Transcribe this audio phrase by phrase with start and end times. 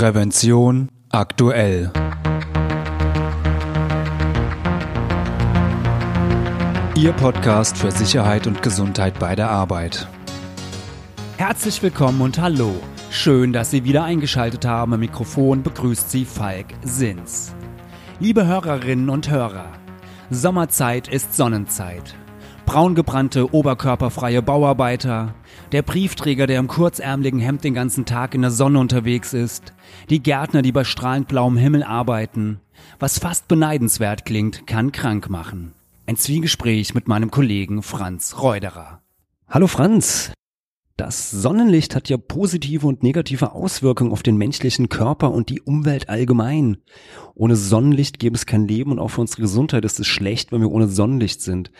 [0.00, 1.92] Prävention aktuell.
[6.96, 10.08] Ihr Podcast für Sicherheit und Gesundheit bei der Arbeit.
[11.36, 12.72] Herzlich willkommen und hallo.
[13.10, 14.94] Schön, dass Sie wieder eingeschaltet haben.
[14.94, 17.54] Am Mikrofon begrüßt Sie Falk Sins.
[18.20, 19.66] Liebe Hörerinnen und Hörer,
[20.30, 22.14] Sommerzeit ist Sonnenzeit.
[22.70, 25.34] Braungebrannte, oberkörperfreie Bauarbeiter,
[25.72, 29.72] der Briefträger, der im kurzärmeligen Hemd den ganzen Tag in der Sonne unterwegs ist,
[30.08, 32.60] die Gärtner, die bei strahlend blauem Himmel arbeiten.
[33.00, 35.72] Was fast beneidenswert klingt, kann krank machen.
[36.06, 39.02] Ein Zwiegespräch mit meinem Kollegen Franz Reuderer.
[39.48, 40.32] Hallo Franz.
[40.96, 46.08] Das Sonnenlicht hat ja positive und negative Auswirkungen auf den menschlichen Körper und die Umwelt
[46.08, 46.76] allgemein.
[47.34, 50.60] Ohne Sonnenlicht gäbe es kein Leben und auch für unsere Gesundheit ist es schlecht, wenn
[50.60, 51.72] wir ohne Sonnenlicht sind.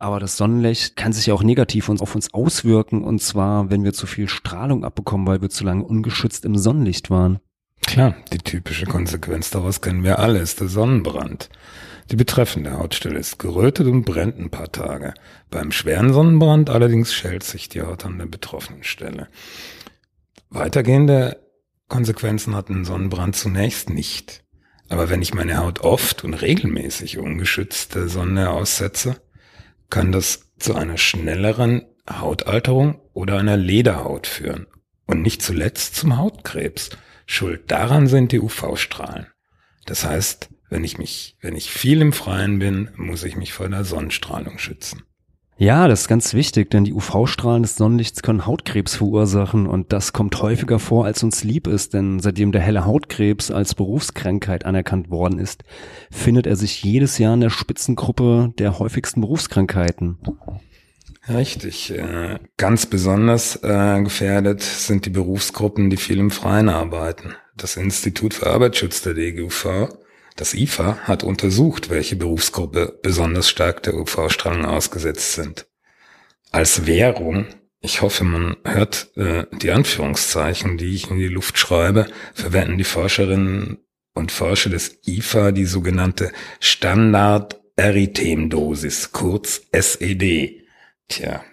[0.00, 3.92] Aber das Sonnenlicht kann sich ja auch negativ auf uns auswirken und zwar, wenn wir
[3.92, 7.38] zu viel Strahlung abbekommen, weil wir zu lange ungeschützt im Sonnenlicht waren.
[7.82, 11.50] Klar, die typische Konsequenz daraus kennen wir alle, ist der Sonnenbrand.
[12.10, 15.12] Die betreffende Hautstelle ist gerötet und brennt ein paar Tage.
[15.50, 19.28] Beim schweren Sonnenbrand allerdings schält sich die Haut an der betroffenen Stelle.
[20.48, 21.44] Weitergehende
[21.88, 24.44] Konsequenzen hat ein Sonnenbrand zunächst nicht.
[24.88, 29.20] Aber wenn ich meine Haut oft und regelmäßig ungeschützt der Sonne aussetze,
[29.90, 34.66] kann das zu einer schnelleren Hautalterung oder einer Lederhaut führen.
[35.06, 36.90] Und nicht zuletzt zum Hautkrebs.
[37.26, 39.26] Schuld daran sind die UV-Strahlen.
[39.86, 43.68] Das heißt, wenn ich mich, wenn ich viel im Freien bin, muss ich mich vor
[43.68, 45.02] der Sonnenstrahlung schützen.
[45.60, 50.14] Ja, das ist ganz wichtig, denn die UV-Strahlen des Sonnenlichts können Hautkrebs verursachen und das
[50.14, 55.10] kommt häufiger vor, als uns lieb ist, denn seitdem der helle Hautkrebs als Berufskrankheit anerkannt
[55.10, 55.62] worden ist,
[56.10, 60.16] findet er sich jedes Jahr in der Spitzengruppe der häufigsten Berufskrankheiten.
[61.28, 61.90] Richtig.
[61.90, 67.34] Äh, ganz besonders äh, gefährdet sind die Berufsgruppen, die viel im Freien arbeiten.
[67.58, 69.90] Das Institut für Arbeitsschutz der DGUV
[70.36, 75.66] das IFA hat untersucht, welche Berufsgruppe besonders stark der UV-Strahlung ausgesetzt sind.
[76.50, 77.46] Als Währung,
[77.80, 82.84] ich hoffe, man hört äh, die Anführungszeichen, die ich in die Luft schreibe, verwenden die
[82.84, 83.78] Forscherinnen
[84.14, 90.64] und Forscher des IFA die sogenannte Standard-Erythemdosis, kurz SED.
[91.08, 91.44] Tja,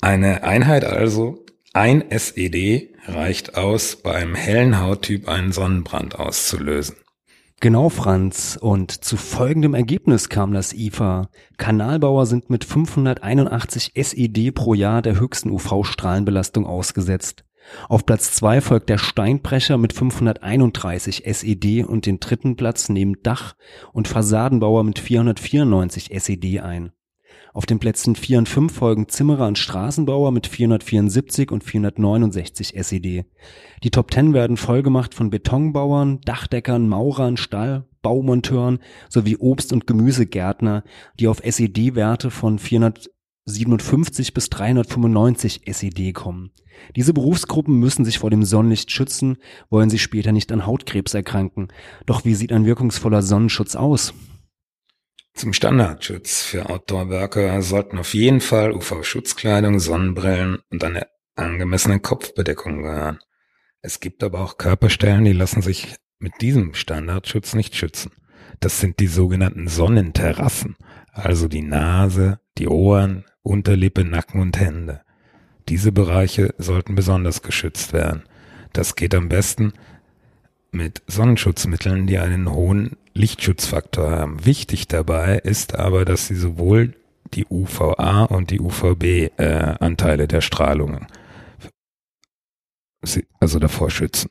[0.00, 6.96] eine Einheit also, ein SED reicht aus, bei einem hellen Hauttyp einen Sonnenbrand auszulösen.
[7.64, 8.58] Genau, Franz.
[8.60, 11.30] Und zu folgendem Ergebnis kam das IFA.
[11.56, 17.46] Kanalbauer sind mit 581 SED pro Jahr der höchsten UV-Strahlenbelastung ausgesetzt.
[17.88, 23.54] Auf Platz zwei folgt der Steinbrecher mit 531 SED und den dritten Platz nehmen Dach-
[23.94, 26.92] und Fassadenbauer mit 494 SED ein.
[27.54, 33.26] Auf den Plätzen 4 und 5 folgen Zimmerer und Straßenbauer mit 474 und 469 SED.
[33.84, 40.82] Die Top 10 werden vollgemacht von Betonbauern, Dachdeckern, Maurern, Stall, Baumonteuren sowie Obst- und Gemüsegärtner,
[41.20, 46.50] die auf SED-Werte von 457 bis 395 SED kommen.
[46.96, 49.36] Diese Berufsgruppen müssen sich vor dem Sonnenlicht schützen,
[49.70, 51.68] wollen sie später nicht an Hautkrebs erkranken.
[52.04, 54.12] Doch wie sieht ein wirkungsvoller Sonnenschutz aus?
[55.34, 63.18] Zum Standardschutz für Outdoor-Worker sollten auf jeden Fall UV-Schutzkleidung, Sonnenbrillen und eine angemessene Kopfbedeckung gehören.
[63.82, 68.12] Es gibt aber auch Körperstellen, die lassen sich mit diesem Standardschutz nicht schützen.
[68.60, 70.76] Das sind die sogenannten Sonnenterrassen,
[71.12, 75.02] also die Nase, die Ohren, Unterlippe, Nacken und Hände.
[75.68, 78.22] Diese Bereiche sollten besonders geschützt werden.
[78.72, 79.72] Das geht am besten
[80.70, 84.44] mit Sonnenschutzmitteln, die einen hohen Lichtschutzfaktor haben.
[84.44, 86.94] Wichtig dabei ist aber, dass sie sowohl
[87.32, 91.06] die UVA und die UVB-Anteile äh, der Strahlungen
[93.40, 94.30] also davor schützen.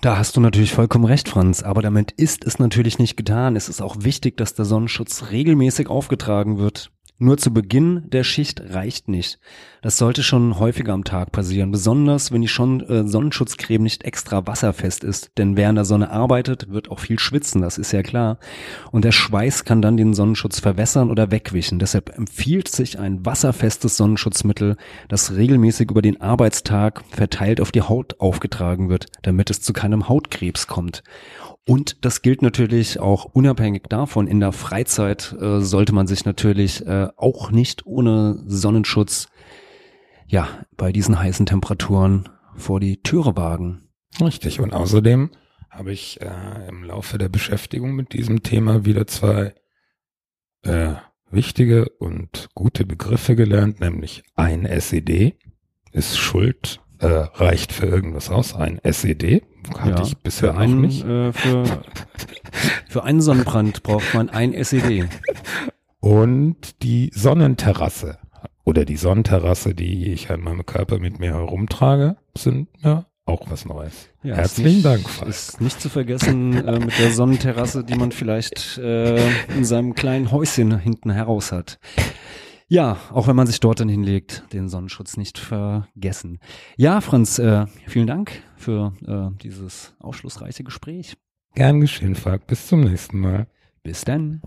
[0.00, 3.56] Da hast du natürlich vollkommen recht, Franz, aber damit ist es natürlich nicht getan.
[3.56, 6.92] Es ist auch wichtig, dass der Sonnenschutz regelmäßig aufgetragen wird.
[7.18, 9.38] Nur zu Beginn der Schicht reicht nicht.
[9.82, 14.48] Das sollte schon häufiger am Tag passieren, besonders wenn die schon äh, Sonnenschutzcreme nicht extra
[14.48, 15.30] wasserfest ist.
[15.38, 18.38] Denn wer in der Sonne arbeitet, wird auch viel schwitzen, das ist ja klar.
[18.90, 21.78] Und der Schweiß kann dann den Sonnenschutz verwässern oder wegwischen.
[21.78, 28.18] Deshalb empfiehlt sich ein wasserfestes Sonnenschutzmittel, das regelmäßig über den Arbeitstag verteilt auf die Haut
[28.18, 31.04] aufgetragen wird, damit es zu keinem Hautkrebs kommt.
[31.66, 34.26] Und das gilt natürlich auch unabhängig davon.
[34.26, 39.28] In der Freizeit äh, sollte man sich natürlich äh, auch nicht ohne Sonnenschutz
[40.26, 43.88] ja bei diesen heißen Temperaturen vor die Türe wagen.
[44.20, 44.60] Richtig.
[44.60, 45.30] Und außerdem
[45.70, 49.54] habe ich äh, im Laufe der Beschäftigung mit diesem Thema wieder zwei
[50.62, 50.94] äh,
[51.30, 55.36] wichtige und gute Begriffe gelernt, nämlich ein SED
[55.92, 58.54] ist schuld äh, reicht für irgendwas aus?
[58.54, 59.42] Ein SED?
[59.78, 61.04] Hatte Ja, ich bisher für noch einen, nicht.
[61.04, 61.64] Äh, für,
[62.88, 65.08] für einen Sonnenbrand braucht man ein SED.
[66.00, 68.18] Und die Sonnenterrasse
[68.64, 73.64] oder die Sonnenterrasse, die ich an meinem Körper mit mir herumtrage, sind ja auch was
[73.64, 74.08] Neues.
[74.22, 75.30] Ja, Herzlichen nicht, Dank, Falk.
[75.30, 79.18] Ist nicht zu vergessen äh, mit der Sonnenterrasse, die man vielleicht äh,
[79.56, 81.78] in seinem kleinen Häuschen hinten heraus hat.
[82.68, 86.38] Ja, auch wenn man sich dort dann hinlegt, den Sonnenschutz nicht vergessen.
[86.76, 91.16] Ja, Franz, äh, vielen Dank für äh, dieses aufschlussreiche Gespräch.
[91.54, 92.46] Gern geschehen, Falk.
[92.46, 93.46] Bis zum nächsten Mal.
[93.82, 94.40] Bis dann.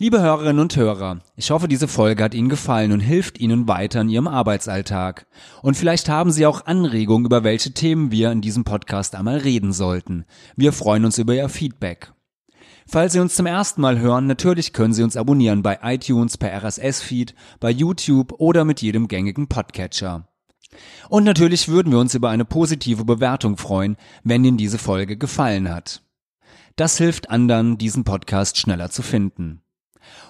[0.00, 4.00] Liebe Hörerinnen und Hörer, ich hoffe, diese Folge hat Ihnen gefallen und hilft Ihnen weiter
[4.00, 5.26] in Ihrem Arbeitsalltag.
[5.60, 9.72] Und vielleicht haben Sie auch Anregungen, über welche Themen wir in diesem Podcast einmal reden
[9.72, 10.24] sollten.
[10.56, 12.12] Wir freuen uns über Ihr Feedback.
[12.90, 16.50] Falls Sie uns zum ersten Mal hören, natürlich können Sie uns abonnieren bei iTunes, per
[16.62, 20.26] RSS-Feed, bei YouTube oder mit jedem gängigen Podcatcher.
[21.10, 25.68] Und natürlich würden wir uns über eine positive Bewertung freuen, wenn Ihnen diese Folge gefallen
[25.68, 26.02] hat.
[26.76, 29.60] Das hilft anderen, diesen Podcast schneller zu finden.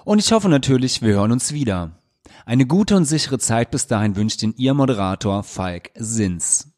[0.04, 2.02] Und ich hoffe natürlich, wir hören uns wieder.
[2.44, 6.72] Eine gute und sichere Zeit bis dahin wünscht Ihnen Ihr Moderator Falk Sins.